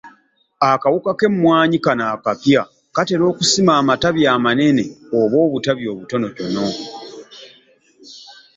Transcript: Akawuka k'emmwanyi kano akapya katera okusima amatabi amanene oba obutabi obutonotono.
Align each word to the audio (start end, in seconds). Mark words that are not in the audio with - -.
Akawuka 0.71 1.11
k'emmwanyi 1.19 1.77
kano 1.85 2.03
akapya 2.15 2.61
katera 2.95 3.23
okusima 3.31 3.71
amatabi 3.81 4.21
amanene 4.35 4.83
oba 5.19 5.37
obutabi 5.45 5.83
obutonotono. 5.93 6.65